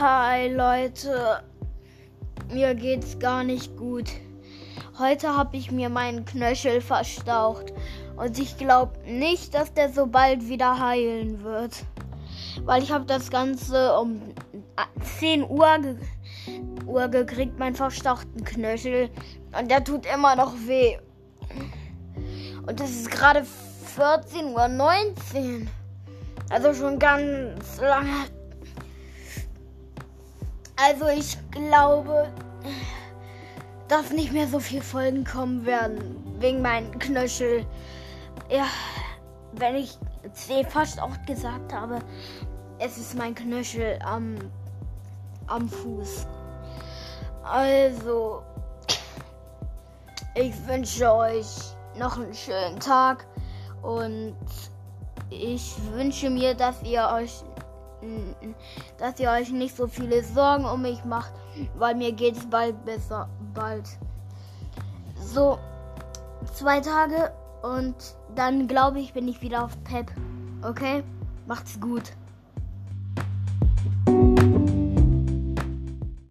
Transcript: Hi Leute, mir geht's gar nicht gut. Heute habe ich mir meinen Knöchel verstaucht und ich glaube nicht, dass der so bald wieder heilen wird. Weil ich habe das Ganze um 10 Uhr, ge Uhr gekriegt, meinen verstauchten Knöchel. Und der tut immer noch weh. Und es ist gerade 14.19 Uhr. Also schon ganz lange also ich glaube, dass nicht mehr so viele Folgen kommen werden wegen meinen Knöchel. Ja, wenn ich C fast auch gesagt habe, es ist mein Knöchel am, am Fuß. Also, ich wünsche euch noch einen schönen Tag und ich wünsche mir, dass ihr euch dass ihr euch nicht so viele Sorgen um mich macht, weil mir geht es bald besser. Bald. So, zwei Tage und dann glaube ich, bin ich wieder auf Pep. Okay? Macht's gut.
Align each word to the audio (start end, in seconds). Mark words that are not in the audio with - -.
Hi 0.00 0.46
Leute, 0.46 1.42
mir 2.52 2.76
geht's 2.76 3.18
gar 3.18 3.42
nicht 3.42 3.76
gut. 3.76 4.08
Heute 4.96 5.34
habe 5.34 5.56
ich 5.56 5.72
mir 5.72 5.88
meinen 5.88 6.24
Knöchel 6.24 6.80
verstaucht 6.80 7.72
und 8.16 8.38
ich 8.38 8.56
glaube 8.58 8.96
nicht, 9.10 9.54
dass 9.54 9.74
der 9.74 9.92
so 9.92 10.06
bald 10.06 10.48
wieder 10.48 10.78
heilen 10.78 11.42
wird. 11.42 11.84
Weil 12.62 12.84
ich 12.84 12.92
habe 12.92 13.06
das 13.06 13.28
Ganze 13.28 13.98
um 13.98 14.22
10 15.18 15.42
Uhr, 15.42 15.78
ge 15.78 15.96
Uhr 16.86 17.08
gekriegt, 17.08 17.58
meinen 17.58 17.74
verstauchten 17.74 18.44
Knöchel. 18.44 19.10
Und 19.58 19.68
der 19.68 19.82
tut 19.82 20.06
immer 20.06 20.36
noch 20.36 20.54
weh. 20.68 20.96
Und 22.68 22.80
es 22.80 22.90
ist 22.90 23.10
gerade 23.10 23.44
14.19 23.96 25.62
Uhr. 25.62 25.66
Also 26.50 26.72
schon 26.72 27.00
ganz 27.00 27.80
lange 27.80 28.37
also 30.78 31.08
ich 31.08 31.36
glaube, 31.50 32.30
dass 33.88 34.10
nicht 34.10 34.32
mehr 34.32 34.46
so 34.46 34.60
viele 34.60 34.82
Folgen 34.82 35.24
kommen 35.24 35.66
werden 35.66 36.24
wegen 36.38 36.62
meinen 36.62 36.98
Knöchel. 36.98 37.66
Ja, 38.50 38.66
wenn 39.52 39.76
ich 39.76 39.98
C 40.32 40.64
fast 40.64 41.00
auch 41.00 41.16
gesagt 41.26 41.72
habe, 41.72 41.98
es 42.78 42.96
ist 42.96 43.16
mein 43.16 43.34
Knöchel 43.34 43.98
am, 44.04 44.36
am 45.46 45.68
Fuß. 45.68 46.26
Also, 47.42 48.42
ich 50.34 50.54
wünsche 50.66 51.12
euch 51.12 51.46
noch 51.96 52.18
einen 52.18 52.34
schönen 52.34 52.78
Tag 52.78 53.26
und 53.82 54.36
ich 55.30 55.74
wünsche 55.92 56.30
mir, 56.30 56.54
dass 56.54 56.82
ihr 56.82 57.08
euch 57.12 57.42
dass 58.98 59.18
ihr 59.20 59.30
euch 59.30 59.50
nicht 59.50 59.76
so 59.76 59.86
viele 59.86 60.22
Sorgen 60.22 60.64
um 60.64 60.82
mich 60.82 61.04
macht, 61.04 61.32
weil 61.76 61.94
mir 61.94 62.12
geht 62.12 62.36
es 62.36 62.46
bald 62.48 62.84
besser. 62.84 63.28
Bald. 63.54 63.88
So, 65.20 65.58
zwei 66.54 66.80
Tage 66.80 67.32
und 67.62 67.94
dann 68.34 68.68
glaube 68.68 69.00
ich, 69.00 69.12
bin 69.12 69.28
ich 69.28 69.42
wieder 69.42 69.64
auf 69.64 69.72
Pep. 69.84 70.10
Okay? 70.62 71.02
Macht's 71.46 71.80
gut. 71.80 72.12